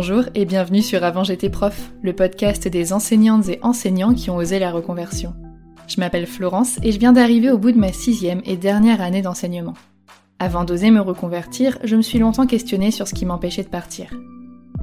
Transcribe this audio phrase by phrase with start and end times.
[0.00, 4.36] Bonjour et bienvenue sur Avant j'étais prof, le podcast des enseignantes et enseignants qui ont
[4.36, 5.34] osé la reconversion.
[5.88, 9.22] Je m'appelle Florence et je viens d'arriver au bout de ma sixième et dernière année
[9.22, 9.74] d'enseignement.
[10.38, 14.10] Avant d'oser me reconvertir, je me suis longtemps questionnée sur ce qui m'empêchait de partir.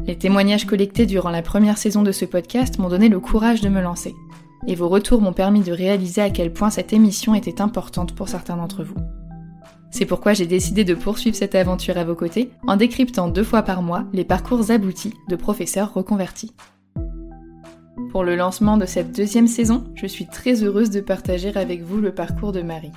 [0.05, 3.69] Les témoignages collectés durant la première saison de ce podcast m'ont donné le courage de
[3.69, 4.13] me lancer.
[4.67, 8.27] Et vos retours m'ont permis de réaliser à quel point cette émission était importante pour
[8.27, 8.97] certains d'entre vous.
[9.97, 13.61] C'est pourquoi j'ai décidé de poursuivre cette aventure à vos côtés en décryptant deux fois
[13.61, 16.51] par mois les parcours aboutis de professeurs reconvertis.
[18.11, 22.01] Pour le lancement de cette deuxième saison, je suis très heureuse de partager avec vous
[22.01, 22.91] le parcours de Marie.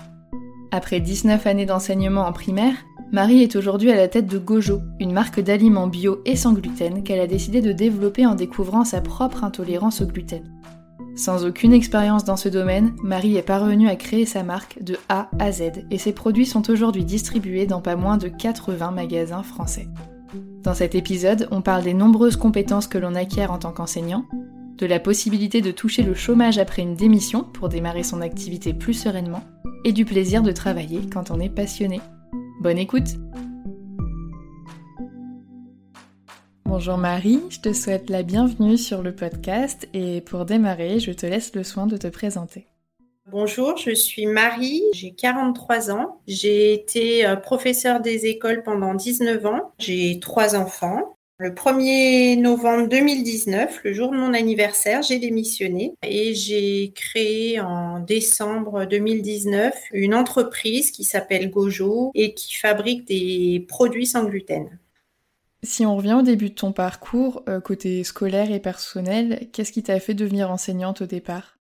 [0.73, 2.75] Après 19 années d'enseignement en primaire,
[3.13, 7.05] Marie est aujourd'hui à la tête de Gojo, une marque d'aliments bio et sans gluten
[7.05, 10.43] qu'elle a décidé de développer en découvrant sa propre intolérance au gluten.
[11.19, 15.29] Sans aucune expérience dans ce domaine, Marie est parvenue à créer sa marque de A
[15.41, 19.89] à Z et ses produits sont aujourd'hui distribués dans pas moins de 80 magasins français.
[20.63, 24.27] Dans cet épisode, on parle des nombreuses compétences que l'on acquiert en tant qu'enseignant,
[24.77, 28.95] de la possibilité de toucher le chômage après une démission pour démarrer son activité plus
[28.95, 29.43] sereinement,
[29.85, 32.01] et du plaisir de travailler quand on est passionné.
[32.61, 33.17] Bonne écoute
[36.79, 41.27] Bonjour Marie, je te souhaite la bienvenue sur le podcast et pour démarrer, je te
[41.27, 42.69] laisse le soin de te présenter.
[43.27, 46.21] Bonjour, je suis Marie, j'ai 43 ans.
[46.29, 49.73] J'ai été euh, professeure des écoles pendant 19 ans.
[49.81, 51.17] J'ai trois enfants.
[51.39, 57.99] Le 1er novembre 2019, le jour de mon anniversaire, j'ai démissionné et j'ai créé en
[57.99, 64.79] décembre 2019 une entreprise qui s'appelle Gojo et qui fabrique des produits sans gluten.
[65.63, 69.83] Si on revient au début de ton parcours, euh, côté scolaire et personnel, qu'est-ce qui
[69.83, 71.58] t'a fait devenir enseignante au départ?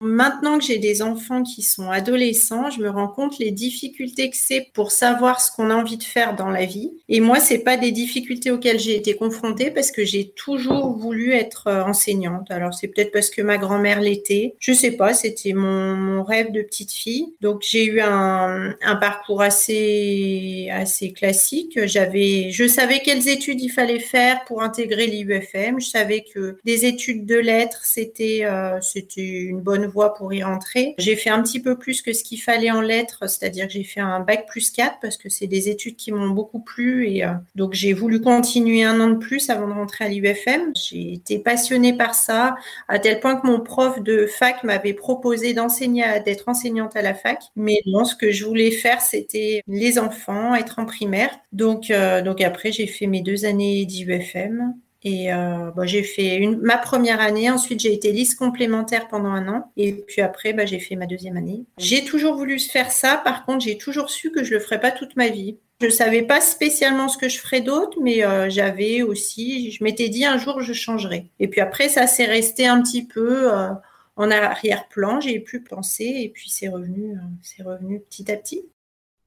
[0.00, 4.36] Maintenant que j'ai des enfants qui sont adolescents, je me rends compte les difficultés que
[4.36, 6.92] c'est pour savoir ce qu'on a envie de faire dans la vie.
[7.08, 11.32] Et moi, c'est pas des difficultés auxquelles j'ai été confrontée parce que j'ai toujours voulu
[11.32, 12.50] être euh, enseignante.
[12.50, 14.56] Alors c'est peut-être parce que ma grand-mère l'était.
[14.58, 17.34] Je sais pas, c'était mon, rêve de petite fille.
[17.40, 21.78] Donc j'ai eu un, un, parcours assez assez classique.
[21.86, 25.80] J'avais, je savais quelles études il fallait faire pour intégrer l'IUFM.
[25.80, 30.94] Je savais que des études de lettres, c'était euh, c'était une bonne pour y rentrer.
[30.98, 33.84] J'ai fait un petit peu plus que ce qu'il fallait en lettres, c'est-à-dire que j'ai
[33.84, 37.24] fait un bac plus 4 parce que c'est des études qui m'ont beaucoup plu et
[37.24, 40.72] euh, donc j'ai voulu continuer un an de plus avant de rentrer à l'UFM.
[40.74, 42.56] J'ai été passionnée par ça
[42.88, 47.14] à tel point que mon prof de fac m'avait proposé d'enseigner, d'être enseignante à la
[47.14, 47.40] fac.
[47.56, 51.30] Mais non, ce que je voulais faire, c'était les enfants, être en primaire.
[51.52, 56.40] Donc, euh, donc après, j'ai fait mes deux années d'UFM Et euh, bah, j'ai fait
[56.62, 57.50] ma première année.
[57.50, 59.70] Ensuite, j'ai été liste complémentaire pendant un an.
[59.76, 61.66] Et puis après, bah, j'ai fait ma deuxième année.
[61.76, 63.20] J'ai toujours voulu faire ça.
[63.22, 65.58] Par contre, j'ai toujours su que je le ferais pas toute ma vie.
[65.80, 70.08] Je savais pas spécialement ce que je ferais d'autre, mais euh, j'avais aussi, je m'étais
[70.08, 71.30] dit un jour je changerai.
[71.38, 73.68] Et puis après, ça s'est resté un petit peu euh,
[74.16, 75.20] en arrière-plan.
[75.20, 78.62] J'ai pu penser et puis c'est revenu, c'est revenu petit à petit.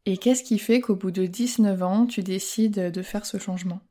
[0.06, 3.82] Et qu'est-ce qui fait qu'au bout de 19 ans, tu décides de faire ce changement?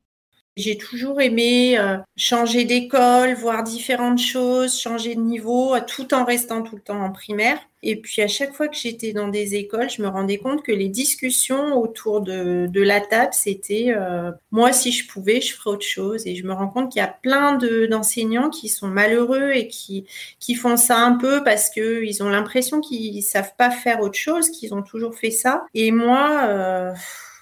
[0.57, 6.63] J'ai toujours aimé euh, changer d'école, voir différentes choses, changer de niveau, tout en restant
[6.63, 7.59] tout le temps en primaire.
[7.83, 10.71] Et puis à chaque fois que j'étais dans des écoles, je me rendais compte que
[10.71, 15.69] les discussions autour de, de la table, c'était euh, moi si je pouvais, je ferais
[15.69, 16.25] autre chose.
[16.25, 17.55] Et je me rends compte qu'il y a plein
[17.87, 20.05] d'enseignants qui sont malheureux et qui,
[20.39, 24.49] qui font ça un peu parce qu'ils ont l'impression qu'ils savent pas faire autre chose,
[24.49, 25.65] qu'ils ont toujours fait ça.
[25.75, 26.47] Et moi...
[26.47, 26.93] Euh,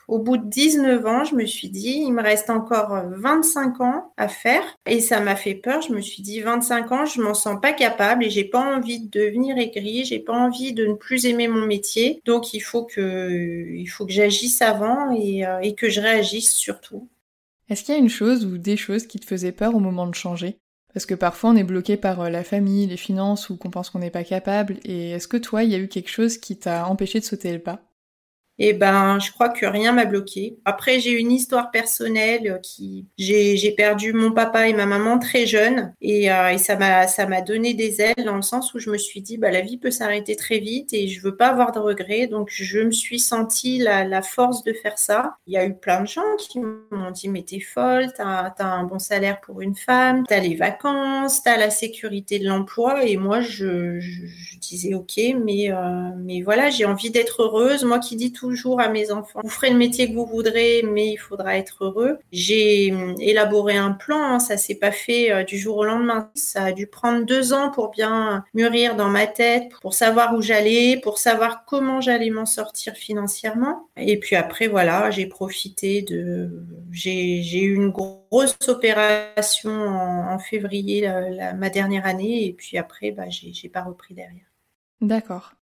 [0.08, 4.14] au bout de 19 ans, je me suis dit, il me reste encore 25 ans
[4.18, 4.64] à faire.
[4.86, 5.82] Et ça m'a fait peur.
[5.82, 9.00] Je me suis dit, 25 ans, je m'en sens pas capable et j'ai pas envie
[9.00, 10.06] de devenir aigrie.
[10.06, 12.22] J'ai pas envie de ne plus aimer mon métier.
[12.26, 16.52] Donc, il faut que, il faut que j'agisse avant et, euh, et que je réagisse
[16.54, 17.10] surtout.
[17.70, 20.06] Est-ce qu'il y a une chose ou des choses qui te faisaient peur au moment
[20.08, 20.58] de changer?
[20.94, 23.90] Parce que parfois on est bloqué par euh, la famille, les finances ou qu'on pense
[23.90, 24.80] qu'on n'est pas capable.
[24.86, 27.52] Et est-ce que toi, il y a eu quelque chose qui t'a empêché de sauter
[27.52, 27.82] le pas?
[28.58, 30.58] Et eh ben, je crois que rien m'a bloqué.
[30.64, 35.94] Après, j'ai une histoire personnelle qui, j'ai perdu mon papa et ma maman très jeunes,
[36.02, 38.90] et, euh, et ça m'a, ça m'a donné des ailes dans le sens où je
[38.90, 41.74] me suis dit, bah, la vie peut s'arrêter très vite et je veux pas avoir
[41.74, 45.36] de regrets, donc je me suis sentie la, force de faire ça.
[45.46, 48.66] Il y a eu plein de gens qui m'ont dit, mais t'es folle, t'as, as
[48.66, 53.18] un bon salaire pour une femme, t'as les vacances, t'as la sécurité de l'emploi, et
[53.18, 57.84] moi, je, je, disais, ok, mais, euh, mais voilà, j'ai envie d'être heureuse.
[57.84, 60.84] Moi qui dis tout toujours à mes enfants, vous ferez le métier que vous voudrez,
[60.84, 62.20] mais il faudra être heureux.
[62.32, 66.30] J'ai hum, élaboré un plan, hein, ça s'est pas fait euh, du jour au lendemain.
[66.36, 70.42] Ça a dû prendre deux ans pour bien mûrir dans ma tête, pour savoir où
[70.42, 73.90] j'allais, pour savoir comment j'allais m'en sortir financièrement.
[73.98, 76.64] Et puis après, voilà, j'ai profité de...
[76.92, 81.10] J'ai eu une grosse opération en, février,
[81.58, 84.46] ma dernière année, et puis après, bah, j'ai pas repris derrière.
[85.02, 85.54] D'accord.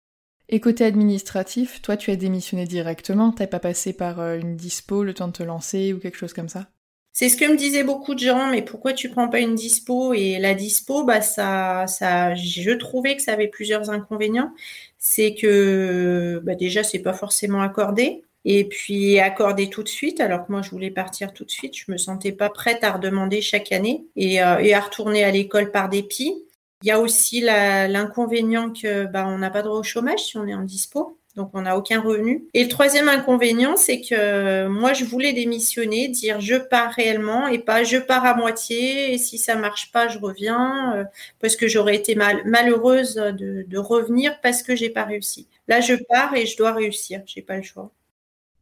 [0.53, 5.03] Et côté administratif, toi tu as démissionné directement, t'as pas passé par euh, une dispo
[5.03, 6.67] le temps de te lancer ou quelque chose comme ça?
[7.11, 10.13] C'est ce que me disaient beaucoup de gens, mais pourquoi tu prends pas une dispo?
[10.13, 14.53] Et la dispo, bah ça, ça, je trouvais que ça avait plusieurs inconvénients.
[14.99, 20.21] C'est que bah déjà c'est pas forcément accordé, et puis accordé tout de suite.
[20.21, 22.91] Alors que moi je voulais partir tout de suite, je me sentais pas prête à
[22.91, 26.35] redemander chaque année et, euh, et à retourner à l'école par dépit.
[26.83, 30.45] Il y a aussi l'inconvénient que bah, on n'a pas droit au chômage si on
[30.45, 31.17] est en dispo.
[31.37, 32.45] Donc, on n'a aucun revenu.
[32.53, 37.57] Et le troisième inconvénient, c'est que moi, je voulais démissionner, dire je pars réellement et
[37.57, 39.13] pas je pars à moitié.
[39.13, 41.05] Et si ça marche pas, je reviens euh,
[41.39, 45.47] parce que j'aurais été mal, malheureuse de, de, revenir parce que j'ai pas réussi.
[45.69, 47.21] Là, je pars et je dois réussir.
[47.25, 47.91] J'ai pas le choix.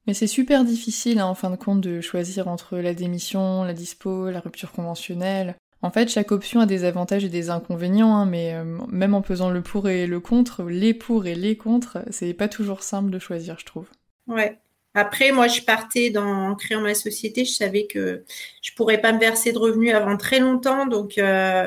[0.05, 3.73] Mais c'est super difficile, hein, en fin de compte, de choisir entre la démission, la
[3.73, 5.55] dispo, la rupture conventionnelle.
[5.83, 9.21] En fait, chaque option a des avantages et des inconvénients, hein, mais euh, même en
[9.21, 13.09] pesant le pour et le contre, les pour et les contre, c'est pas toujours simple
[13.09, 13.87] de choisir, je trouve.
[14.27, 14.59] Ouais.
[14.93, 18.23] Après, moi, je partais dans, en créant ma société, je savais que
[18.61, 21.65] je pourrais pas me verser de revenus avant très longtemps, donc euh,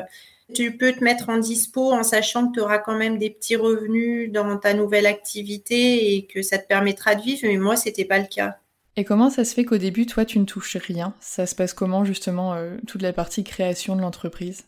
[0.53, 3.55] tu peux te mettre en dispo en sachant que tu auras quand même des petits
[3.55, 8.05] revenus dans ta nouvelle activité et que ça te permettra de vivre, mais moi, c'était
[8.05, 8.59] pas le cas.
[8.97, 11.15] Et comment ça se fait qu'au début, toi, tu ne touches rien?
[11.19, 14.65] Ça se passe comment, justement, euh, toute la partie création de l'entreprise?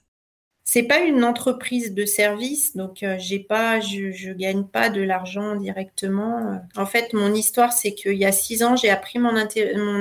[0.70, 5.02] C'est pas une entreprise de service, donc euh, j'ai pas, je, je gagne pas de
[5.02, 6.60] l'argent directement.
[6.76, 9.34] En fait, mon histoire, c'est qu'il y a six ans, j'ai appris mon,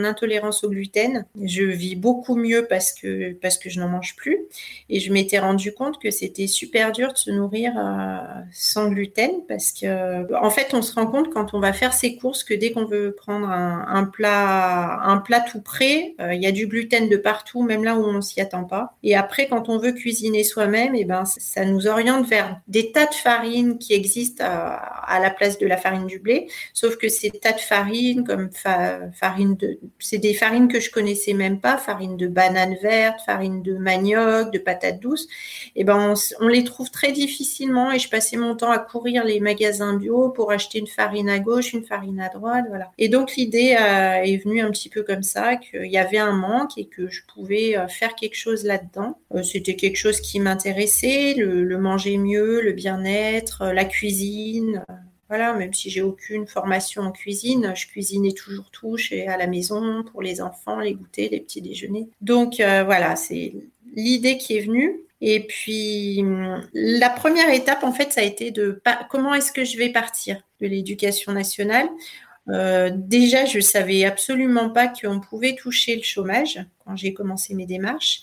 [0.04, 1.24] intolérance au gluten.
[1.40, 4.38] Je vis beaucoup mieux parce que parce que je n'en mange plus,
[4.88, 8.18] et je m'étais rendu compte que c'était super dur de se nourrir euh,
[8.50, 12.16] sans gluten parce que en fait, on se rend compte quand on va faire ses
[12.16, 16.42] courses que dès qu'on veut prendre un, un, plat un plat tout prêt, euh, il
[16.42, 18.96] y a du gluten de partout, même là où on s'y attend pas.
[19.04, 22.90] Et après, quand on veut cuisiner soi-même, et eh ben, ça nous oriente vers des
[22.90, 26.48] tas de farines qui existent à, la place de la farine du blé.
[26.72, 28.48] Sauf que ces tas de farines, comme
[29.12, 33.62] farine de, c'est des farines que je connaissais même pas, farine de banane verte, farine
[33.62, 35.26] de manioc, de patates douces.
[35.74, 37.92] Et eh ben, on, les trouve très difficilement.
[37.92, 41.38] Et je passais mon temps à courir les magasins bio pour acheter une farine à
[41.38, 42.90] gauche, une farine à droite, voilà.
[42.96, 46.32] Et donc l'idée euh, est venue un petit peu comme ça, qu'il y avait un
[46.32, 49.18] manque et que je pouvais euh, faire quelque chose là-dedans.
[49.34, 54.84] Euh, c'était quelque chose qui m'intéressait, le, manger mieux, le bien-être, euh, la cuisine.
[54.88, 54.94] Euh,
[55.28, 59.48] voilà, même si j'ai aucune formation en cuisine, je cuisinais toujours tout chez à la
[59.48, 62.08] maison pour les enfants, les goûters, les petits déjeuners.
[62.20, 63.54] Donc euh, voilà, c'est
[63.92, 65.00] l'idée qui est venue.
[65.20, 66.22] Et puis,
[66.74, 70.42] la première étape, en fait, ça a été de comment est-ce que je vais partir
[70.60, 71.88] de l'éducation nationale?
[72.94, 78.20] Déjà, je savais absolument pas qu'on pouvait toucher le chômage quand j'ai commencé mes démarches.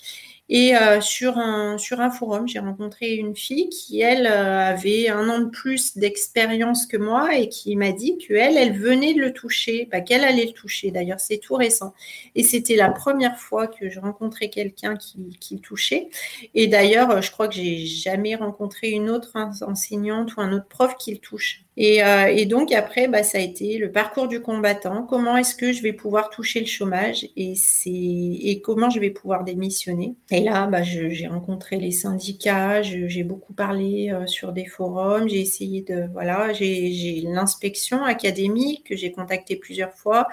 [0.50, 5.08] Et euh, sur, un, sur un forum, j'ai rencontré une fille qui, elle, euh, avait
[5.08, 9.20] un an de plus d'expérience que moi et qui m'a dit qu'elle, elle venait de
[9.20, 10.90] le toucher, bah, qu'elle allait le toucher.
[10.90, 11.94] D'ailleurs, c'est tout récent.
[12.34, 16.08] Et c'était la première fois que je rencontrais quelqu'un qui, qui le touchait.
[16.54, 19.32] Et d'ailleurs, je crois que j'ai jamais rencontré une autre
[19.62, 21.64] enseignante ou un autre prof qui le touche.
[21.76, 25.02] Euh, et, donc après, bah, ça a été le parcours du combattant.
[25.02, 27.54] Comment est-ce que je vais pouvoir toucher le chômage et,
[27.86, 30.14] et comment je vais pouvoir démissionner?
[30.30, 35.40] Et là, bah, j'ai rencontré les syndicats, j'ai beaucoup parlé euh, sur des forums, j'ai
[35.40, 36.08] essayé de...
[36.12, 40.28] Voilà, j'ai l'inspection académique que j'ai contactée plusieurs fois,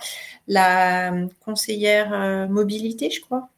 [0.48, 3.50] la conseillère euh, mobilité, je crois,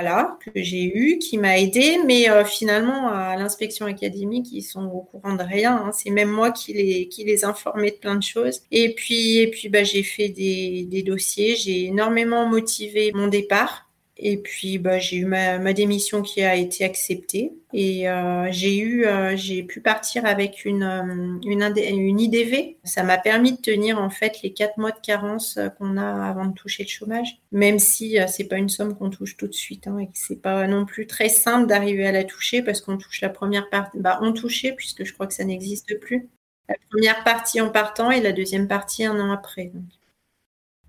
[0.00, 4.84] voilà, que j'ai eu, qui m'a aidé, mais euh, finalement, à l'inspection académique, ils sont
[4.84, 5.74] au courant de rien.
[5.76, 5.90] Hein.
[5.92, 8.60] C'est même moi qui les, qui les informais de plein de choses.
[8.70, 13.87] Et puis, et puis bah, j'ai fait des, des dossiers, j'ai énormément motivé mon départ.
[14.20, 17.52] Et puis, bah, j'ai eu ma, démission qui a été acceptée.
[17.72, 22.78] Et euh, j'ai eu, euh, j'ai pu partir avec une, euh, une, une IDV.
[22.82, 26.46] Ça m'a permis de tenir en fait les quatre mois de carence qu'on a avant
[26.46, 27.38] de toucher le chômage.
[27.52, 30.42] Même si c'est pas une somme qu'on touche tout de suite hein, et que c'est
[30.42, 33.98] pas non plus très simple d'arriver à la toucher parce qu'on touche la première partie.
[34.00, 36.28] Bah, on touchait puisque je crois que ça n'existe plus.
[36.68, 39.70] La première partie en partant et la deuxième partie un an après.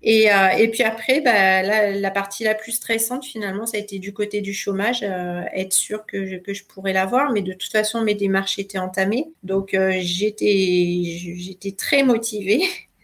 [0.02, 3.98] Et, euh, et, puis après, bah, la partie la plus stressante, finalement, ça a été
[3.98, 7.32] du côté du chômage, euh, être sûr que je, que je pourrais l'avoir.
[7.32, 9.26] Mais de toute façon, mes démarches étaient entamées.
[9.42, 12.62] Donc, euh, j'étais très motivée.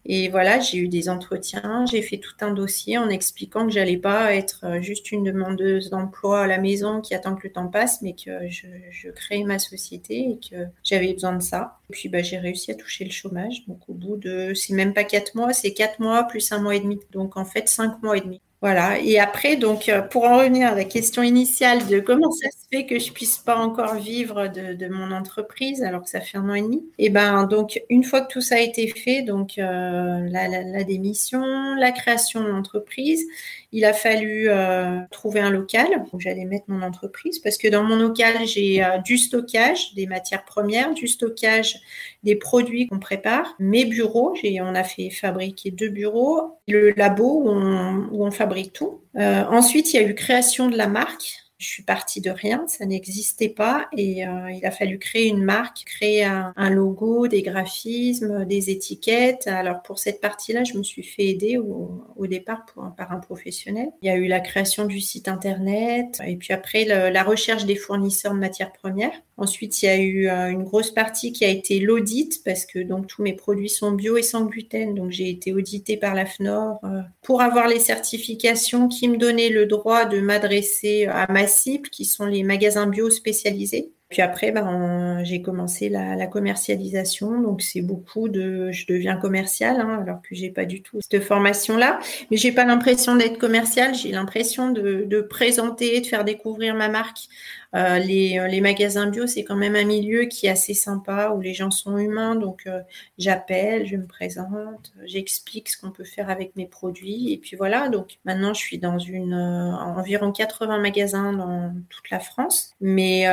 [0.08, 3.96] Et voilà, j'ai eu des entretiens, j'ai fait tout un dossier en expliquant que j'allais
[3.96, 7.66] pas être euh, juste une demandeuse d'emploi à la maison qui attend que le temps
[7.66, 11.80] passe, mais que je, je crée ma société et que j'avais besoin de ça.
[11.90, 13.66] Et puis bah, j'ai réussi à toucher le chômage.
[13.66, 16.76] Donc au bout de, c'est même pas quatre mois, c'est quatre mois plus un mois
[16.76, 17.00] et demi.
[17.10, 18.40] Donc en fait cinq mois et demi.
[18.62, 18.98] Voilà.
[19.00, 22.66] Et après, donc, euh, pour en revenir à la question initiale de comment ça se
[22.72, 26.48] fait que je puisse pas encore vivre de, mon entreprise alors que ça fait un
[26.48, 26.78] an et demi.
[26.98, 30.84] Et eh ben, donc, une fois que tout ça a été fait, donc euh, la,
[30.84, 31.42] démission,
[31.74, 33.26] la création de l'entreprise,
[33.72, 36.04] il a fallu euh, trouver un local.
[36.12, 40.44] Où j'allais mettre mon entreprise parce que dans mon local, j'ai du stockage des matières
[40.44, 41.80] premières, du stockage
[42.22, 47.48] des produits qu'on prépare, mes bureaux, on a fait fabriquer deux bureaux, le labo où
[47.48, 49.00] on, où on fabrique tout.
[49.16, 52.66] Euh, ensuite, il y a eu création de la marque je suis partie de rien,
[52.66, 57.42] ça n'existait pas et euh, il a fallu créer une marque, créer un, logo, des
[57.42, 59.46] graphismes, des étiquettes.
[59.46, 63.88] Alors pour cette partie-là, je me suis fait aider au, départ par un professionnel.
[64.02, 67.76] Il y a eu la création du site internet et puis après la recherche des
[67.76, 69.22] fournisseurs de matières premières.
[69.38, 72.78] Ensuite, il y a eu euh, une grosse partie qui a été l'audit parce que
[72.78, 74.94] donc tous mes produits sont bio et sans gluten.
[74.94, 79.50] Donc j'ai été auditée par la FNOR euh, pour avoir les certifications qui me donnaient
[79.50, 83.92] le droit de m'adresser à ma qui sont les magasins bio spécialisés.
[84.08, 87.40] Puis après, ben, j'ai commencé la, commercialisation.
[87.40, 88.70] Donc, c'est beaucoup de.
[88.70, 91.98] Je deviens commercial, hein, alors que j'ai pas du tout cette formation-là.
[92.30, 93.94] Mais j'ai pas l'impression d'être commercial.
[93.96, 97.28] J'ai l'impression de, présenter, de faire découvrir ma marque
[97.74, 101.32] euh, les, euh, les, magasins bio, c'est quand même un milieu qui est assez sympa,
[101.36, 102.34] où les gens sont humains.
[102.34, 102.80] Donc, euh,
[103.18, 107.32] j'appelle, je me présente, j'explique ce qu'on peut faire avec mes produits.
[107.32, 112.74] Et puis voilà, donc maintenant, je suis dans environ 80 magasins dans toute la France.
[112.80, 113.26] Mais,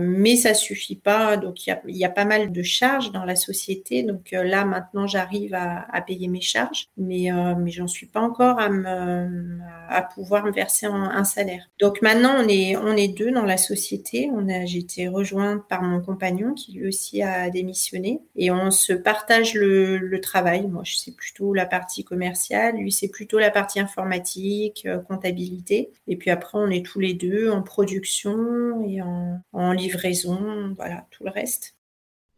[0.00, 1.36] mais ça suffit pas.
[1.36, 4.02] Donc, il y a, pas mal de charges dans la société.
[4.02, 6.88] Donc là, maintenant, j'arrive à, payer mes charges.
[6.96, 9.58] Mais, mais j'en suis pas encore à, me,
[9.88, 11.68] à pouvoir me verser un, un salaire.
[11.80, 14.30] Donc maintenant, on est, on est deux dans la société société.
[14.32, 18.70] On a, j'ai été rejointe par mon compagnon qui lui aussi a démissionné et on
[18.70, 20.66] se partage le, travail.
[20.66, 25.90] Moi, je sais plutôt la partie commerciale, lui c'est plutôt la partie informatique, euh, comptabilité.
[26.08, 31.24] Et puis après, on est tous les deux en production et en, livraison, voilà, tout
[31.24, 31.74] le reste.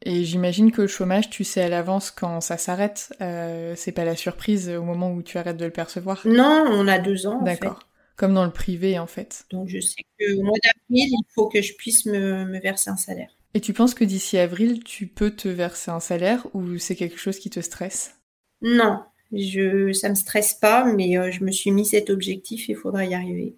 [0.04, 3.12] Et j'imagine que le chômage, tu sais à l'avance quand ça s'arrête.
[3.20, 6.20] Euh, c'est pas la surprise au moment où tu arrêtes de le percevoir.
[6.24, 7.40] Non, on a deux ans.
[7.42, 7.80] D'accord
[8.16, 9.44] comme dans le privé en fait.
[9.50, 13.36] Donc je sais qu'au mois d'avril, il faut que je puisse me, verser un salaire.
[13.54, 17.18] Et tu penses que d'ici avril, tu peux te verser un salaire ou c'est quelque
[17.18, 18.16] chose qui te stresse?
[18.62, 19.02] Non,
[19.32, 23.04] je, ça me stresse pas, mais euh, je me suis mis cet objectif, il faudra
[23.04, 23.56] y arriver.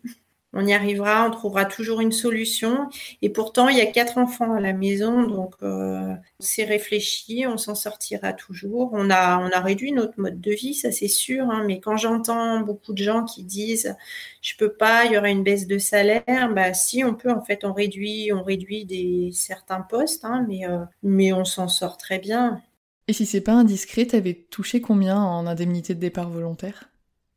[0.54, 2.88] On y arrivera, on trouvera toujours une solution.
[3.22, 7.58] Et pourtant, il y a quatre enfants à la maison, donc euh, c'est réfléchi, on
[7.58, 8.90] s'en sortira toujours.
[8.92, 12.92] On a, réduit notre mode de vie, ça c'est sûr, hein, mais quand j'entends beaucoup
[12.92, 13.96] de gens qui disent
[14.42, 17.40] je peux pas, il y aura une baisse de salaire, bah si on peut, en
[17.40, 21.96] fait, on réduit, on réduit des certains postes, hein, mais, euh, mais on s'en sort
[21.96, 22.60] très bien.
[23.08, 26.88] Et si c'est pas indiscret, tu avais touché combien en indemnité de départ volontaire?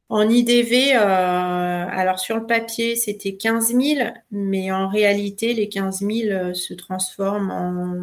[0.10, 6.00] En IDV, euh, alors sur le papier, c'était 15 000, mais en réalité, les 15
[6.00, 7.94] 000 euh, se transforment en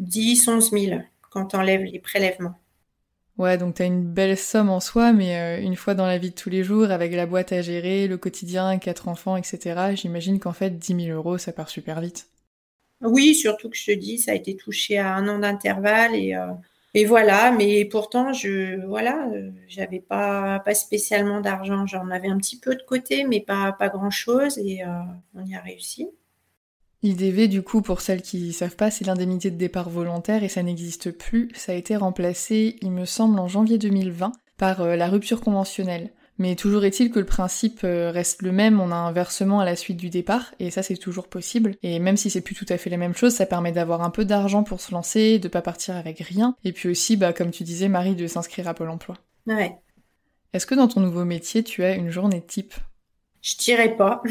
[0.00, 1.00] 10, 11 000
[1.30, 2.54] quand on enlève les prélèvements.
[3.36, 6.16] Ouais, donc tu as une belle somme en soi, mais euh, une fois dans la
[6.16, 9.94] vie de tous les jours, avec la boîte à gérer, le quotidien, quatre enfants, etc.,
[9.94, 12.30] j'imagine qu'en fait, 10 000 euros, ça part super vite.
[13.02, 16.34] Oui, surtout que je te dis, ça a été touché à un an d'intervalle et
[16.98, 21.86] et voilà, mais pourtant, je voilà, euh, j'avais pas, pas spécialement d'argent.
[21.86, 24.88] J'en avais un petit peu de côté, mais pas, pas grand-chose, et euh,
[25.34, 26.08] on y a réussi.
[27.02, 30.48] L'IDV, du coup, pour celles qui ne savent pas, c'est l'indemnité de départ volontaire et
[30.48, 31.50] ça n'existe plus.
[31.54, 36.14] Ça a été remplacé, il me semble, en janvier 2020 par euh, la rupture conventionnelle.
[36.38, 39.64] Mais toujours est-il que le principe euh, reste le même, on a un versement à
[39.64, 41.76] la suite du départ, et ça c'est toujours possible.
[41.82, 44.10] Et même si c'est plus tout à fait la même chose, ça permet d'avoir un
[44.10, 47.50] peu d'argent pour se lancer, de pas partir avec rien, et puis aussi, bah, comme
[47.50, 49.16] tu disais Marie, de s'inscrire à Pôle emploi.
[49.46, 49.78] Ouais.
[50.52, 52.74] Est-ce que dans ton nouveau métier, tu as une journée type?
[53.46, 54.22] Je dirais pas.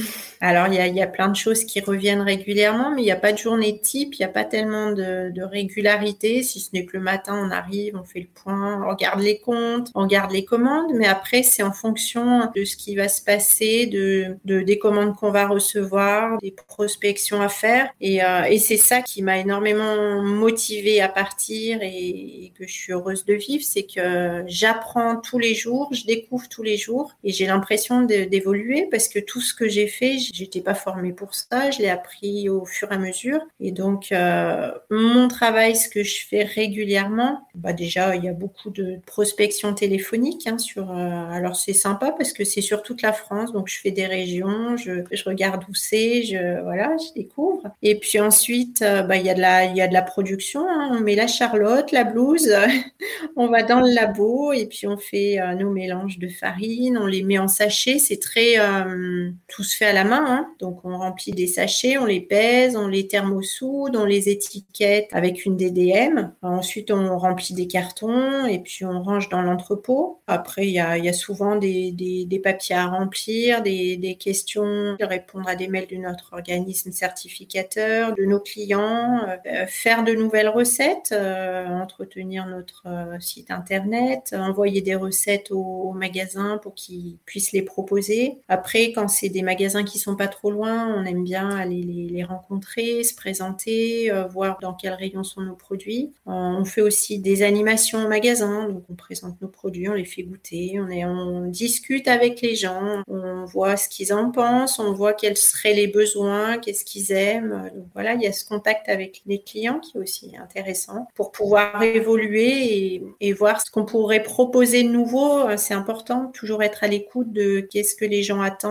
[0.41, 3.31] Alors, il y a, plein de choses qui reviennent régulièrement, mais il n'y a pas
[3.31, 7.03] de journée type, il n'y a pas tellement de, régularité, si ce n'est que le
[7.03, 10.91] matin, on arrive, on fait le point, on regarde les comptes, on regarde les commandes,
[10.95, 15.31] mais après, c'est en fonction de ce qui va se passer, de, des commandes qu'on
[15.31, 17.89] va recevoir, des prospections à faire.
[18.01, 23.25] Et, euh, c'est ça qui m'a énormément motivée à partir et, que je suis heureuse
[23.25, 27.45] de vivre, c'est que j'apprends tous les jours, je découvre tous les jours et j'ai
[27.45, 31.89] l'impression d'évoluer que tout ce que j'ai fait, j'étais pas formée pour ça, je l'ai
[31.89, 33.39] appris au fur et à mesure.
[33.59, 38.33] Et donc, euh, mon travail, ce que je fais régulièrement, bah déjà, il y a
[38.33, 40.91] beaucoup de prospection téléphonique hein, sur.
[40.91, 44.05] Euh, alors, c'est sympa parce que c'est sur toute la France, donc je fais des
[44.05, 47.63] régions, je, je regarde où c'est, je voilà, je découvre.
[47.81, 50.65] Et puis ensuite, euh, bah, il y a de la, y a de la production.
[50.67, 50.89] Hein.
[50.93, 52.49] on met la charlotte, la blouse,
[53.35, 57.23] on va dans le labo et puis on fait nos mélanges de farine, on les
[57.23, 57.99] met en sachet.
[57.99, 58.57] C'est très
[58.95, 60.23] euh, tout se fait à la main.
[60.25, 60.53] Hein.
[60.59, 65.45] Donc, on remplit des sachets, on les pèse, on les thermosoude, on les étiquette avec
[65.45, 66.31] une DDM.
[66.41, 70.21] Ensuite, on remplit des cartons et puis on range dans l'entrepôt.
[70.27, 75.87] Après, il y a, souvent des, papiers à remplir, des, questions, répondre à des mails
[75.87, 82.85] de notre organisme certificateur, de nos clients, euh, faire de nouvelles recettes, euh, entretenir notre
[83.19, 88.39] site internet, envoyer des recettes aux, magasins pour qu'ils puissent les proposer.
[88.47, 92.23] Après, quand c'est des magasins qui sont pas trop loin, on aime bien aller les,
[92.23, 96.13] rencontrer, se présenter, euh, voir dans quel rayon sont nos produits.
[96.25, 100.23] On fait aussi des animations au magasin, donc on présente nos produits, on les fait
[100.23, 105.37] goûter, on discute avec les gens, on voit ce qu'ils en pensent, on voit quels
[105.37, 107.69] seraient les besoins, qu'est-ce qu'ils aiment.
[107.75, 111.31] Donc voilà, il y a ce contact avec les clients qui est aussi intéressant pour
[111.31, 115.55] pouvoir évoluer et, et voir ce qu'on pourrait proposer de nouveau.
[115.57, 118.64] C'est important, toujours être à l'écoute de qu'est-ce que les gens attendent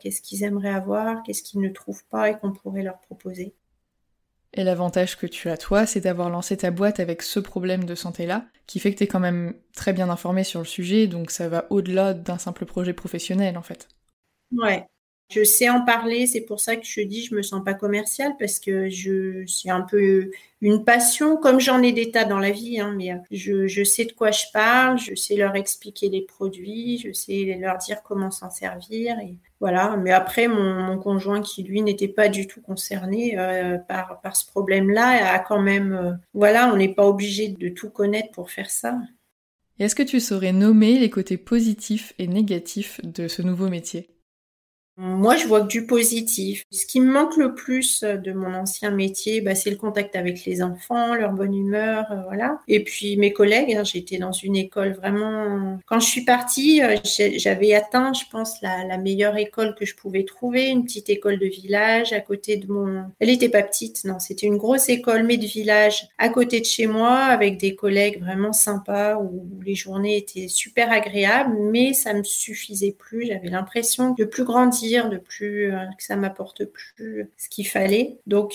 [0.00, 3.54] qu'est-ce qu'ils aimeraient avoir, qu'est-ce qu'ils ne trouvent pas et qu'on pourrait leur proposer.
[4.52, 7.94] Et l'avantage que tu as toi, c'est d'avoir lancé ta boîte avec ce problème de
[7.94, 11.30] santé-là, qui fait que tu es quand même très bien informé sur le sujet, donc
[11.30, 13.88] ça va au-delà d'un simple projet professionnel en fait.
[14.52, 14.86] Ouais,
[15.28, 18.34] je sais en parler, c'est pour ça que je dis je me sens pas commerciale
[18.38, 20.30] parce que je c'est un peu
[20.62, 24.04] une passion, comme j'en ai des tas dans la vie, hein, mais euh, je, sais
[24.04, 28.30] de quoi je parle, je sais leur expliquer les produits, je sais leur dire comment
[28.30, 29.16] s'en servir
[29.60, 29.96] voilà.
[29.96, 34.46] Mais après mon, conjoint qui lui n'était pas du tout concerné euh, par par ce
[34.46, 38.70] problème-là a quand même euh, voilà, on n'est pas obligé de tout connaître pour faire
[38.70, 38.98] ça.
[39.78, 44.15] est-ce que tu saurais nommer les côtés positifs et négatifs de ce nouveau métier?
[44.98, 46.64] Moi, je vois que du positif.
[46.70, 50.46] Ce qui me manque le plus de mon ancien métier, bah, c'est le contact avec
[50.46, 52.60] les enfants, leur bonne humeur, euh, voilà.
[52.66, 55.78] Et puis mes collègues, hein, j'étais dans une école vraiment.
[55.84, 56.96] Quand je suis partie, euh,
[57.36, 61.46] j'avais atteint, je pense, la, meilleure école que je pouvais trouver, une petite école de
[61.46, 63.04] village à côté de mon.
[63.20, 66.64] Elle n'était pas petite, non, c'était une grosse école, mais de village à côté de
[66.64, 72.14] chez moi, avec des collègues vraiment sympas où les journées étaient super agréables, mais ça
[72.14, 73.26] me suffisait plus.
[73.26, 78.16] J'avais l'impression de plus grandir de plus que ça m'apporte plus ce qu'il fallait.
[78.26, 78.54] Donc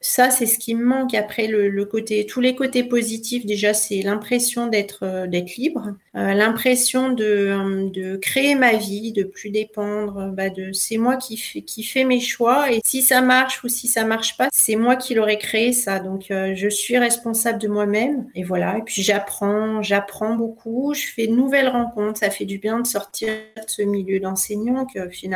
[0.00, 1.14] ça, c'est ce qui me manque.
[1.14, 7.90] Après, le, côté, tous les côtés positifs, déjà, c'est l'impression d'être d'être libre, l'impression de,
[7.92, 10.30] de créer ma vie, de plus dépendre.
[10.32, 13.68] Bah, de c'est moi qui fais qui fait mes choix et si ça marche ou
[13.68, 15.98] si ça marche pas, c'est moi qui l'aurais créé ça.
[16.00, 18.78] Donc je suis responsable de moi-même et voilà.
[18.78, 20.94] Et puis j'apprends, j'apprends beaucoup.
[20.94, 22.18] Je fais de nouvelles rencontres.
[22.18, 25.33] Ça fait du bien de sortir de ce milieu d'enseignant que finalement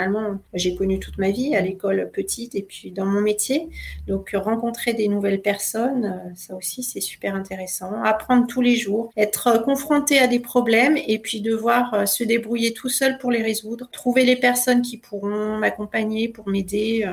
[0.55, 3.69] j'ai connu toute ma vie à l'école petite et puis dans mon métier.
[4.07, 8.03] Donc rencontrer des nouvelles personnes, euh, ça aussi c'est super intéressant.
[8.03, 12.73] Apprendre tous les jours, être confronté à des problèmes et puis devoir euh, se débrouiller
[12.73, 13.89] tout seul pour les résoudre.
[13.91, 17.05] Trouver les personnes qui pourront m'accompagner pour m'aider.
[17.07, 17.13] Euh,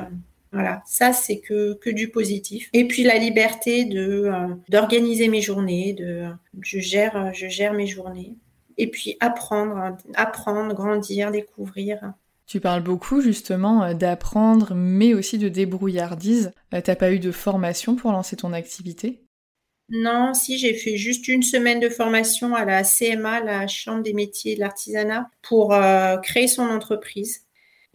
[0.52, 2.70] voilà, ça c'est que, que du positif.
[2.72, 4.30] Et puis la liberté de
[4.68, 6.24] d'organiser mes journées, de
[6.60, 8.36] je gère je gère mes journées
[8.78, 12.12] et puis apprendre, apprendre, grandir, découvrir.
[12.46, 16.52] Tu parles beaucoup justement euh, d'apprendre, mais aussi de débrouillardise.
[16.74, 19.24] Euh, t'as pas eu de formation pour lancer ton activité?
[19.88, 24.12] Non, si j'ai fait juste une semaine de formation à la CMA, la Chambre des
[24.12, 27.42] métiers de l'artisanat, pour euh, créer son entreprise.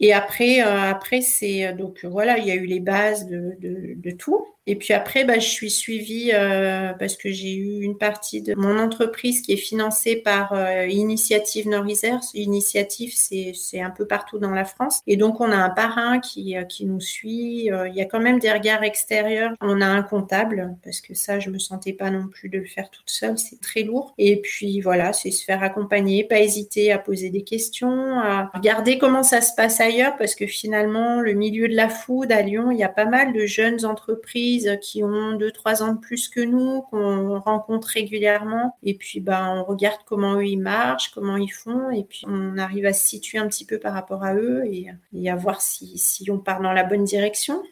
[0.00, 4.44] Et après, après c'est donc voilà, il y a eu les bases de, tout.
[4.66, 8.54] Et puis après, bah, je suis suivie euh, parce que j'ai eu une partie de
[8.54, 12.20] mon entreprise qui est financée par euh, Initiative Norisers.
[12.34, 15.00] Initiative, c'est un peu partout dans la France.
[15.06, 17.66] Et donc, on a un parrain qui, euh, qui nous suit.
[17.66, 19.52] il y a quand même des regards extérieurs.
[19.60, 22.66] On a un comptable parce que ça, je me sentais pas non plus de le
[22.66, 23.38] faire toute seule.
[23.38, 24.14] C'est très lourd.
[24.18, 28.98] Et puis voilà, c'est se faire accompagner, pas hésiter à poser des questions, à regarder
[28.98, 32.70] comment ça se passe ailleurs parce que finalement, le milieu de la food à Lyon,
[32.70, 36.40] il y a pas mal de jeunes entreprises qui ont 2-3 ans de plus que
[36.40, 38.76] nous, qu'on rencontre régulièrement.
[38.82, 41.90] Et puis, ben, on regarde comment eux, ils marchent, comment ils font.
[41.90, 45.30] Et puis, on arrive à se situer un petit peu par rapport à eux et,
[45.30, 47.62] à voir si, si on part dans la bonne direction.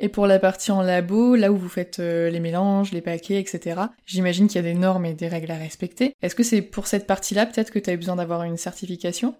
[0.00, 3.38] Et pour la partie en labo, là où vous faites euh, les mélanges, les paquets,
[3.38, 6.14] etc., j'imagine qu'il y a des normes et des règles à respecter.
[6.20, 9.36] Est-ce que c'est pour cette partie-là peut-être que tu as besoin d'avoir une certification?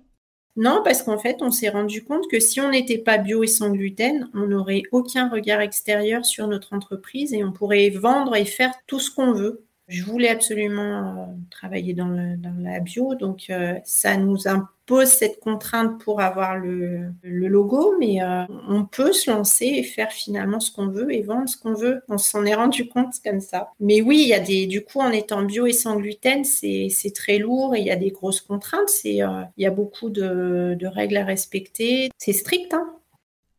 [0.56, 3.48] Non, parce qu'en fait, on s'est rendu compte que si on n'était pas bio et
[3.48, 8.44] sans gluten, on n'aurait aucun regard extérieur sur notre entreprise et on pourrait vendre et
[8.44, 9.64] faire tout ce qu'on veut.
[9.88, 14.46] Je voulais absolument euh, travailler dans, la bio, donc euh, ça nous
[14.85, 20.12] impose cette contrainte pour avoir le, logo, mais euh, on peut se lancer et faire
[20.12, 22.03] finalement ce qu'on veut et vendre ce qu'on veut.
[22.09, 23.70] On s'en est rendu compte comme ça.
[23.81, 27.12] Mais oui, il y a des, du coup, en étant bio et sans gluten, c'est
[27.14, 28.90] très lourd et il y a des grosses contraintes.
[29.05, 29.14] il
[29.57, 32.11] y a beaucoup de, de règles à respecter.
[32.18, 32.94] C'est strict, hein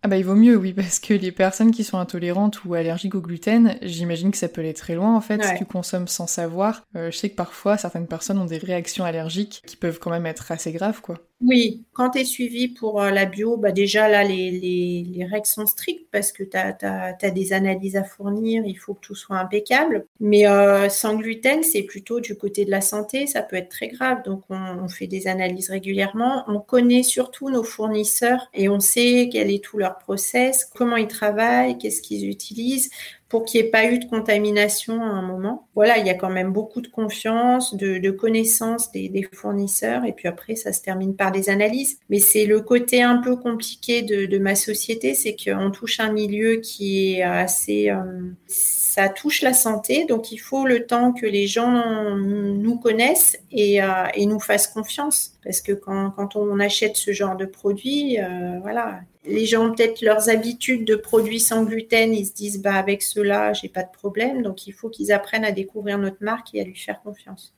[0.06, 3.16] ah bah il vaut mieux, oui, parce que les personnes qui sont intolérantes ou allergiques
[3.16, 6.28] au gluten, j'imagine que ça peut aller très loin en fait, si tu consommes sans
[6.28, 6.84] savoir.
[6.96, 10.28] Euh, je sais que parfois certaines personnes ont des réactions allergiques qui peuvent quand même
[10.28, 11.18] être assez graves, quoi.
[11.42, 15.66] Oui, quand tu es suivi pour euh, la bio, bah déjà là, les, règles sont
[15.66, 20.08] strictes parce que tu as, des analyses à fournir, il faut que tout soit impeccable.
[20.22, 23.90] Mais euh, sans gluten, c'est plutôt du côté de la santé, ça peut être très
[23.90, 24.24] grave.
[24.24, 26.46] Donc on, fait des analyses régulièrement.
[26.48, 31.08] On connaît surtout nos fournisseurs et on sait quel est tout leur process, comment ils
[31.08, 32.90] travaillent, qu'est-ce qu'ils utilisent
[33.30, 35.68] pour qu'il n'y ait pas eu de contamination à un moment.
[35.74, 40.14] Voilà, il y a quand même beaucoup de confiance, de, de connaissance des, fournisseurs, et
[40.14, 41.98] puis après, ça se termine par des analyses.
[42.10, 46.58] Mais c'est le côté un peu compliqué de, ma société, c'est qu'on touche un milieu
[46.58, 47.90] qui est assez...
[47.90, 48.32] Euh,
[48.96, 53.84] ça touche la santé, donc il faut le temps que les gens nous connaissent et,
[53.84, 55.34] euh, nous fassent confiance.
[55.44, 59.76] Parce que quand, quand, on achète ce genre de produit, euh, voilà, les gens ont
[59.76, 63.84] peut-être leurs habitudes de produits sans gluten, ils se disent bah avec cela j'ai pas
[63.84, 67.02] de problème, donc il faut qu'ils apprennent à découvrir notre marque et à lui faire
[67.02, 67.54] confiance.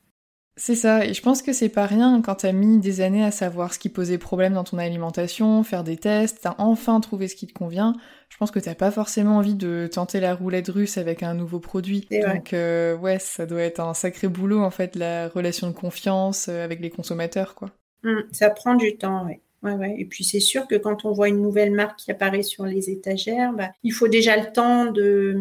[0.60, 3.30] C'est ça, et je pense que c'est pas rien quand t'as mis des années à
[3.30, 7.36] savoir ce qui posait problème dans ton alimentation, faire des tests, t'as enfin trouvé ce
[7.36, 7.94] qui te convient.
[8.30, 11.60] Je pense que t'as pas forcément envie de tenter la roulette russe avec un nouveau
[11.60, 12.08] produit.
[12.12, 16.48] Donc euh, ouais, ça doit être un sacré boulot en fait, la relation de confiance
[16.50, 17.70] euh, avec les consommateurs, quoi.
[18.02, 19.36] Mmh, ça prend du temps, oui.
[19.66, 22.90] Et puis c'est sûr que quand on voit une nouvelle marque qui apparaît sur les
[22.90, 24.92] étagères, bah, il faut déjà le temps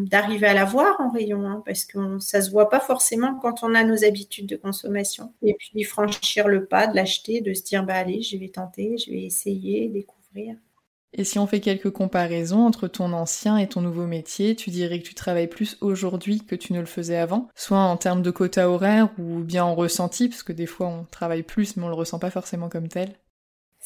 [0.08, 3.62] d'arriver à la voir en rayon, hein, parce que ça se voit pas forcément quand
[3.62, 5.32] on a nos habitudes de consommation.
[5.42, 8.96] Et puis franchir le pas, de l'acheter, de se dire bah allez, je vais tenter,
[8.98, 10.56] je vais essayer, découvrir.
[11.12, 15.00] Et si on fait quelques comparaisons entre ton ancien et ton nouveau métier, tu dirais
[15.00, 18.30] que tu travailles plus aujourd'hui que tu ne le faisais avant, soit en termes de
[18.30, 21.88] quota horaire ou bien en ressenti, parce que des fois on travaille plus mais on
[21.88, 23.14] le ressent pas forcément comme tel?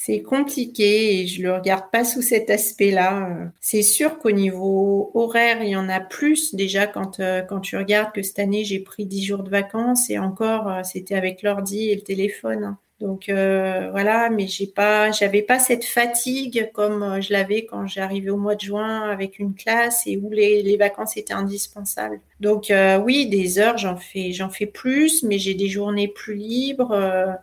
[0.02, 3.52] C'est compliqué et je le regarde pas sous cet aspect-là.
[3.60, 7.76] C'est sûr qu'au niveau horaire, il y en a plus déjà quand, euh, quand tu
[7.76, 11.42] regardes que cette année j'ai pris 10 jours de vacances et encore euh, c'était avec
[11.42, 12.78] l'ordi et le téléphone.
[12.98, 18.36] Donc voilà, mais j'ai pas, j'avais pas cette fatigue comme je l'avais quand j'arrivais au
[18.36, 22.20] mois de juin avec une classe et où les, les vacances étaient indispensables.
[22.40, 22.70] Donc
[23.02, 27.38] oui, des heures, j'en fais, j'en fais plus, mais j'ai des journées plus libres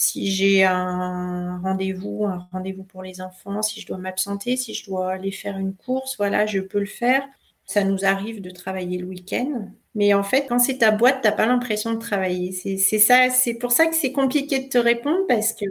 [0.00, 4.86] si j'ai un rendez-vous, un rendez-vous pour les enfants, si je dois m'absenter, si je
[4.86, 7.22] dois aller faire une course, voilà, je peux le faire.
[7.66, 9.68] Ça nous arrive de travailler le week-end.
[9.94, 12.50] Mais en fait, quand c'est ta boîte, tu n'as pas l'impression de travailler.
[12.52, 15.66] C'est ça, c'est pour ça que c'est compliqué de te répondre parce que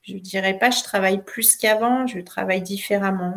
[0.00, 3.34] je dirais pas je travaille plus qu'avant, je travaille différemment.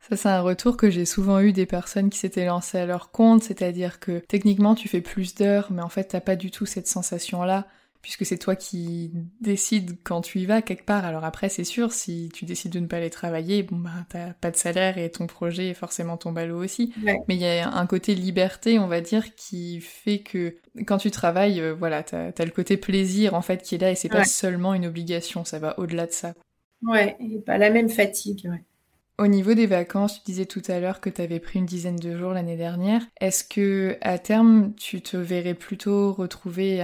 [0.00, 3.12] Ça, c'est un retour que j'ai souvent eu des personnes qui s'étaient lancées à leur
[3.12, 6.66] compte, c'est-à-dire que techniquement tu fais plus d'heures, mais en fait t'as pas du tout
[6.66, 7.68] cette sensation-là
[8.02, 11.04] puisque c'est toi qui décides quand tu y vas quelque part.
[11.04, 14.32] Alors après, c'est sûr, si tu décides de ne pas aller travailler, bon bah t'as
[14.34, 16.92] pas de salaire et ton projet est forcément ton ballot aussi.
[17.02, 20.56] Mais il y a un côté liberté, on va dire, qui fait que
[20.86, 23.90] quand tu travailles, euh, voilà, t'as as le côté plaisir en fait qui est là
[23.90, 26.34] et c'est pas seulement une obligation, ça va au-delà de ça.
[26.82, 28.64] Ouais, et pas la même fatigue, ouais.
[29.20, 31.96] Au niveau des vacances, tu disais tout à l'heure que tu avais pris une dizaine
[31.96, 33.02] de jours l'année dernière.
[33.20, 36.80] Est-ce que à terme, tu te verrais plutôt retrouver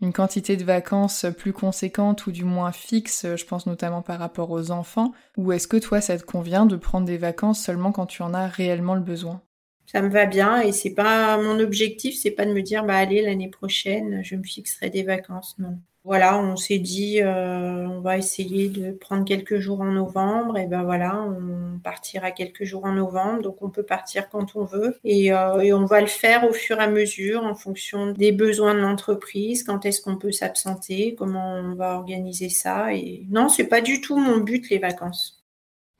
[0.00, 4.50] une quantité de vacances plus conséquente ou du moins fixe, je pense notamment par rapport
[4.50, 8.06] aux enfants, ou est-ce que toi ça te convient de prendre des vacances seulement quand
[8.06, 9.42] tu en as réellement le besoin?
[9.86, 12.96] Ça me va bien et c'est pas mon objectif, c'est pas de me dire bah
[12.96, 18.00] allez l'année prochaine je me fixerai des vacances, non voilà, on s'est dit, euh, on
[18.00, 20.56] va essayer de prendre quelques jours en novembre.
[20.58, 23.42] Et ben voilà, on partira quelques jours en novembre.
[23.42, 24.98] Donc on peut partir quand on veut.
[25.04, 28.32] Et, euh, et on va le faire au fur et à mesure en fonction des
[28.32, 29.64] besoins de l'entreprise.
[29.64, 31.14] Quand est-ce qu'on peut s'absenter?
[31.16, 32.94] Comment on va organiser ça?
[32.94, 35.37] Et non, c'est pas du tout mon but les vacances.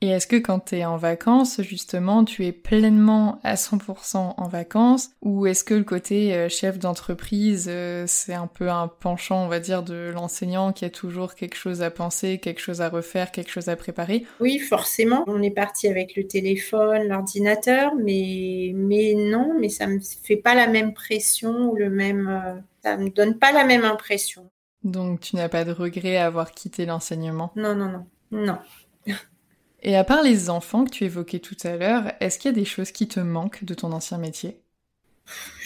[0.01, 4.47] Et est-ce que quand tu es en vacances, justement, tu es pleinement à 100% en
[4.47, 9.43] vacances Ou est-ce que le côté euh, chef d'entreprise, euh, c'est un peu un penchant,
[9.43, 12.87] on va dire, de l'enseignant qui a toujours quelque chose à penser, quelque chose à
[12.87, 14.25] refaire, quelque chose à préparer?
[14.39, 15.25] Oui, forcément.
[15.27, 20.55] On est parti avec le téléphone, l'ordinateur, mais, mais non, mais ça me fait pas
[20.55, 22.29] la même pression ou le même...
[22.29, 24.49] Euh, ça me donne pas la même impression.
[24.85, 27.51] Donc tu n'as pas de regret à avoir quitté l'enseignement?
[27.57, 28.05] Non, non, non.
[28.31, 28.59] Non.
[29.81, 32.57] Et à part les enfants que tu évoquais tout à l'heure, est-ce qu'il y a
[32.57, 34.63] des choses qui te manquent de ton ancien métier?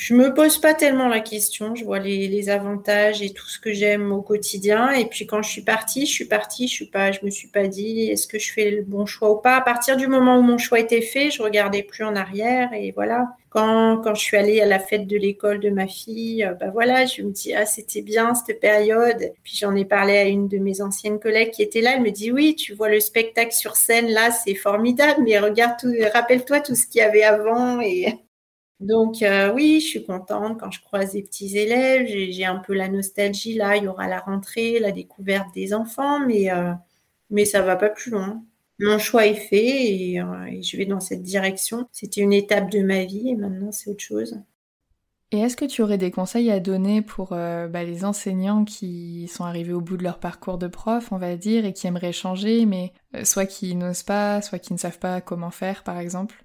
[0.06, 1.76] Je me pose pas tellement la question.
[1.76, 4.92] Je vois les, avantages et tout ce que j'aime au quotidien.
[4.92, 6.68] Et puis quand je suis partie, je suis partie.
[6.68, 9.56] Je je me suis pas dit est-ce que je fais le bon choix ou pas?
[9.56, 12.92] À partir du moment où mon choix était fait, je regardais plus en arrière et
[12.92, 13.30] voilà.
[13.50, 17.06] Quand, quand je suis allée à la fête de l'école de ma fille, bah voilà,
[17.06, 19.32] je me dis ah c'était bien cette période.
[19.44, 21.94] Puis j'en ai parlé à une de mes anciennes collègues qui était là.
[21.96, 25.22] Elle me dit oui, tu vois le spectacle sur scène là, c'est formidable.
[25.24, 28.08] Mais regarde tout, rappelle-toi tout ce qu'il y avait avant et
[28.84, 32.74] donc euh, oui, je suis contente quand je croise des petits élèves, j'ai un peu
[32.74, 36.74] la nostalgie là, il y aura la rentrée, la découverte des enfants, mais, euh,
[37.30, 38.44] mais ça va pas plus loin.
[38.80, 41.88] Mon choix est fait euh, et, je vais dans cette direction.
[41.94, 44.38] C'était une étape de ma vie et maintenant c'est autre chose.
[45.32, 49.46] Et est-ce que tu aurais des conseils à donner pour bah, les enseignants qui sont
[49.46, 52.68] arrivés au bout de leur parcours de prof, on va dire, et qui aimeraient changer,
[52.68, 52.94] mais
[53.24, 56.43] soit qui n'osent pas, soit qui ne savent pas comment faire, par exemple?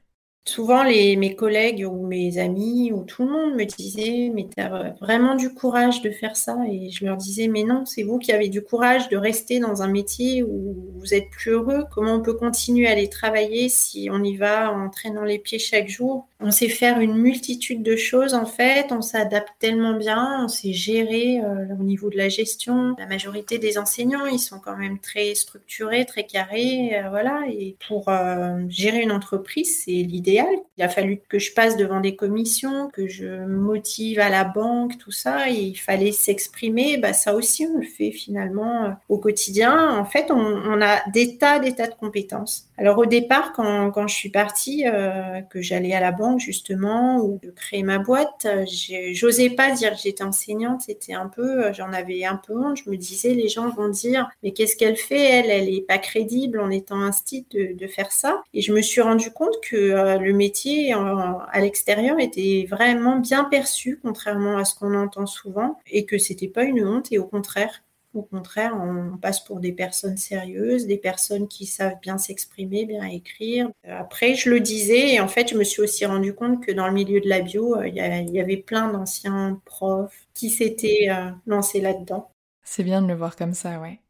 [0.49, 4.95] Souvent, mes collègues ou mes amis ou tout le monde me disaient, mais tu as
[4.99, 6.57] vraiment du courage de faire ça?
[6.71, 9.83] Et je leur disais, mais non, c'est vous qui avez du courage de rester dans
[9.83, 11.85] un métier où vous êtes plus heureux.
[11.95, 15.59] Comment on peut continuer à aller travailler si on y va en traînant les pieds
[15.59, 16.27] chaque jour?
[16.41, 18.87] On sait faire une multitude de choses en fait.
[18.91, 22.95] On s'adapte tellement bien, on sait gérer euh, au niveau de la gestion.
[22.99, 26.93] La majorité des enseignants, ils sont quand même très structurés, très carrés.
[26.95, 27.43] Euh, voilà.
[27.51, 30.38] Et pour euh, gérer une entreprise, c'est l'idée
[30.77, 34.99] il a fallu que je passe devant des commissions, que je motive à la banque,
[34.99, 35.49] tout ça.
[35.49, 36.99] Il fallait s'exprimer.
[36.99, 39.99] Bah, ça aussi, on le fait finalement euh, au quotidien.
[39.99, 42.68] En fait, on, a des tas, des tas de compétences.
[42.79, 47.19] Alors au départ, quand, quand je suis partie, euh, que j'allais à la banque justement,
[47.19, 48.65] ou de créer ma boîte, euh,
[49.13, 50.83] j'osais pas dire que j'étais enseignante.
[50.83, 52.79] C'était un peu, j'en avais un peu honte.
[52.85, 55.19] Je me disais, les gens vont dire, mais qu'est-ce qu'elle fait?
[55.19, 58.43] Elle, elle est pas crédible en étant un de, de faire ça.
[58.55, 63.99] Et je me suis rendu compte que le métier à l'extérieur était vraiment bien perçu,
[64.01, 67.83] contrairement à ce qu'on entend souvent, et que c'était pas une honte, et au contraire,
[68.15, 73.05] au contraire, on passe pour des personnes sérieuses, des personnes qui savent bien s'exprimer, bien
[73.05, 73.71] écrire.
[73.87, 76.87] Après, je le disais, et en fait, je me suis aussi rendu compte que dans
[76.87, 81.31] le milieu de la bio, euh, il y, avait plein d'anciens profs qui s'étaient euh,
[81.47, 82.31] lancés là-dedans.
[82.65, 84.01] C'est bien de le voir comme ça, ouais.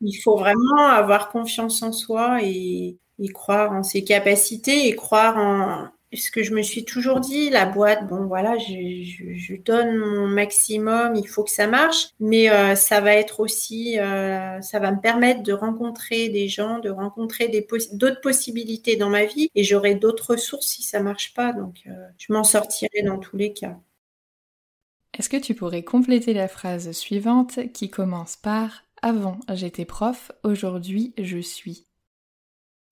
[0.00, 5.36] Il faut vraiment avoir confiance en soi et, et croire en ses capacités et croire
[5.36, 10.26] en, ce que je me suis toujours dit, la boîte, bon voilà, je, donne mon
[10.26, 14.92] maximum, il faut que ça marche, mais euh, ça va être aussi, euh, ça va
[14.92, 17.48] me permettre de rencontrer des gens, de rencontrer
[17.92, 21.92] d'autres possibilités dans ma vie, et j'aurai d'autres ressources si ça marche pas, donc euh,
[22.16, 23.78] je m'en sortirai dans tous les cas.
[25.18, 31.12] Est-ce que tu pourrais compléter la phrase suivante qui commence par Avant j'étais prof, aujourd'hui
[31.18, 31.87] je suis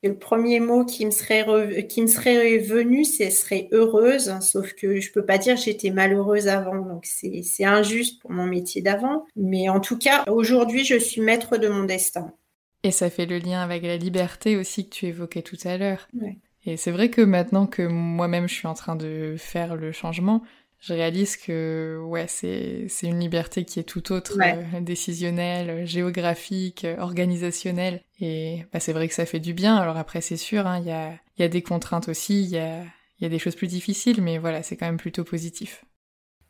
[0.08, 5.00] le premier mot qui me serait, qui me serait venu, ce serait heureuse, sauf que
[5.00, 9.24] je peux pas dire j'étais malheureuse avant, donc c'est injuste pour mon métier d'avant.
[9.36, 12.32] Mais en tout cas, aujourd'hui, je suis maître de mon destin.
[12.82, 16.08] Et ça fait le lien avec la liberté aussi que tu évoquais tout à l'heure.
[16.64, 20.42] Et c'est vrai que maintenant que moi-même je suis en train de faire le changement,
[20.86, 26.86] je réalise que ouais, c'est, c'est une liberté qui est tout autre, euh, décisionnelle, géographique,
[26.98, 28.02] organisationnelle.
[28.20, 29.76] Et bah, c'est vrai que ça fait du bien.
[29.76, 32.58] Alors après, c'est sûr, hein, il y, a, y a des contraintes aussi, il y
[32.58, 32.84] a,
[33.20, 35.84] y a des choses plus difficiles, mais voilà, c'est quand même plutôt positif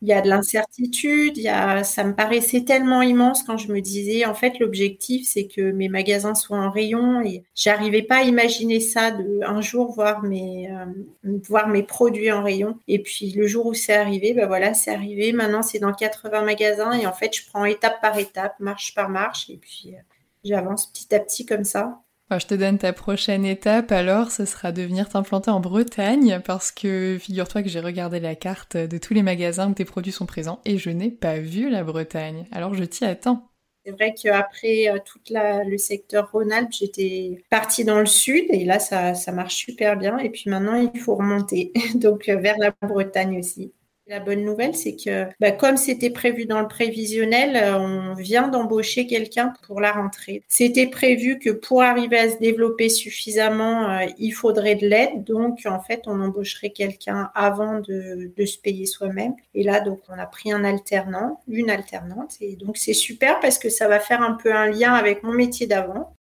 [0.03, 1.39] il y a de l'incertitude,
[1.85, 5.89] ça me paraissait tellement immense quand je me disais, en fait, l'objectif, c'est que mes
[5.89, 10.71] magasins soient en rayon et j'arrivais pas à imaginer ça de un jour voir mes,
[10.71, 12.79] euh, voir mes produits en rayon.
[12.89, 15.33] Et puis, le jour où c'est arrivé, ben voilà, c'est arrivé.
[15.33, 19.09] Maintenant, c'est dans 80 magasins et en fait, je prends étape par étape, marche par
[19.09, 19.99] marche et puis euh,
[20.45, 24.73] j'avance petit à petit comme ça je te donne ta prochaine étape alors, ce sera
[24.73, 29.15] de venir t'implanter en Bretagne parce que figure-toi que j'ai regardé la carte de tous
[29.15, 32.47] les magasins où tes produits sont présents et je n'ai pas vu la Bretagne.
[32.51, 33.49] Alors je t'y attends.
[33.85, 38.81] C'est vrai qu'après euh, tout le secteur Rhône-Alpes, j'étais partie dans le sud et là
[38.81, 40.19] ça, ça marche super bien.
[40.19, 43.73] Et puis maintenant il faut remonter donc euh, vers la Bretagne aussi.
[44.09, 48.47] La bonne nouvelle, c'est que bah, comme c'était prévu dans le prévisionnel, euh, on vient
[48.47, 50.45] d'embaucher quelqu'un pour la rentrée.
[50.47, 55.25] C'était prévu que pour arriver à se développer suffisamment, euh, il faudrait de l'aide.
[55.25, 59.35] Donc, en fait, on embaucherait quelqu'un avant de, de se payer soi-même.
[59.55, 62.37] Et là, donc, on a pris un alternant, une alternante.
[62.41, 65.33] Et donc, c'est super parce que ça va faire un peu un lien avec mon
[65.33, 66.16] métier d'avant.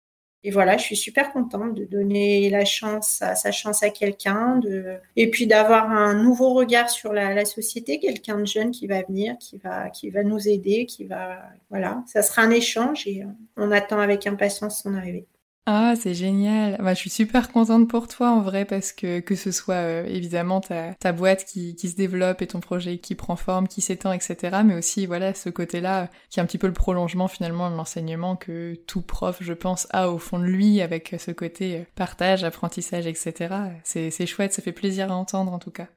[0.45, 4.97] Et voilà, je suis super contente de donner la chance, sa chance à quelqu'un, de...
[5.15, 9.38] et puis d'avoir un nouveau regard sur la, société, quelqu'un de jeune qui va venir,
[9.39, 13.23] qui va, qui va nous aider, qui va, voilà, ça sera un échange et
[13.56, 15.25] on attend avec impatience son arrivée.
[15.65, 16.78] Ah, c'est génial.
[16.82, 20.06] Bah, je suis super contente pour toi en vrai parce que que ce soit euh,
[20.06, 23.80] évidemment ta, ta boîte qui, qui se développe et ton projet qui prend forme, qui
[23.80, 24.58] s'étend, etc.
[24.65, 28.36] Mais aussi voilà ce côté-là qui est un petit peu le prolongement finalement de l'enseignement
[28.36, 32.43] que tout prof, je pense, a au fond de lui avec ce côté euh, partage,
[32.43, 33.56] apprentissage, etc.
[33.86, 35.88] C'est c'est chouette, ça fait plaisir à entendre en tout cas.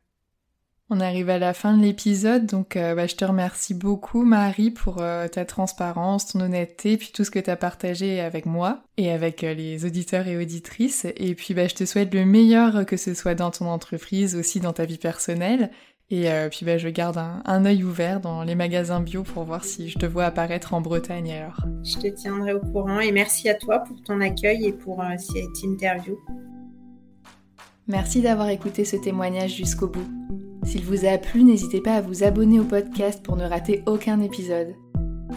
[0.88, 4.70] On arrive à la fin de l'épisode, donc euh, bah, je te remercie beaucoup Marie
[4.70, 8.84] pour euh, ta transparence, ton honnêteté, puis tout ce que tu as partagé avec moi
[8.96, 11.04] et avec euh, les auditeurs et auditrices.
[11.16, 14.60] Et puis bah, je te souhaite le meilleur, que ce soit dans ton entreprise, aussi
[14.60, 15.72] dans ta vie personnelle.
[16.08, 19.64] Et puis bah, je garde un, un œil ouvert dans les magasins bio pour voir
[19.64, 21.66] si je te vois apparaître en Bretagne alors.
[21.82, 25.64] Je te tiendrai au courant et merci à toi pour ton accueil et pour cette
[25.64, 26.16] interview.
[27.88, 30.06] Merci d'avoir écouté ce témoignage jusqu'au bout.
[30.66, 34.20] S'il vous a plu, n'hésitez pas à vous abonner au podcast pour ne rater aucun
[34.20, 34.74] épisode.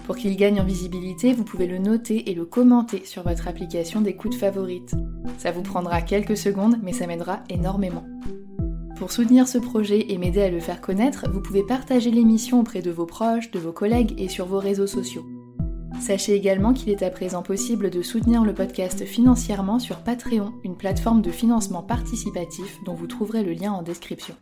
[0.06, 4.02] Pour qu'il gagne en visibilité, vous pouvez le noter et le commenter sur votre application
[4.02, 4.96] d'écoute favorite.
[5.38, 8.06] Ça vous prendra quelques secondes, mais ça m'aidera énormément.
[8.96, 12.82] Pour soutenir ce projet et m'aider à le faire connaître, vous pouvez partager l'émission auprès
[12.82, 15.28] de vos proches, de vos collègues et sur vos réseaux sociaux.
[16.02, 20.76] Sachez également qu'il est à présent possible de soutenir le podcast financièrement sur Patreon, une
[20.76, 24.34] plateforme de financement participatif dont vous trouverez le lien en description.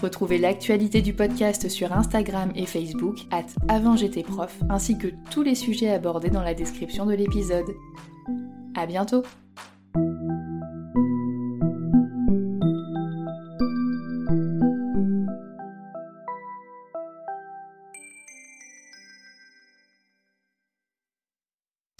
[0.00, 3.46] Retrouvez l'actualité du podcast sur Instagram et Facebook, at
[4.22, 7.74] prof, ainsi que tous les sujets abordés dans la description de l'épisode.
[8.76, 9.24] À bientôt!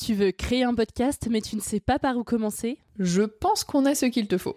[0.01, 2.79] Tu veux créer un podcast mais tu ne sais pas par où commencer?
[3.01, 4.57] Je pense qu'on a ce qu'il te faut.